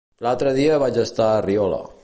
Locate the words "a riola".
1.37-1.83